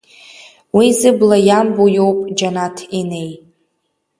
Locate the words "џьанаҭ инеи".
2.37-3.31